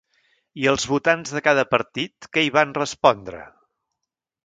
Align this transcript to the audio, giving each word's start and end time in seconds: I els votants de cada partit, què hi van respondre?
I 0.61 0.65
els 0.71 0.85
votants 0.91 1.35
de 1.35 1.43
cada 1.49 1.67
partit, 1.75 2.31
què 2.37 2.47
hi 2.49 2.53
van 2.59 2.77
respondre? 2.83 3.47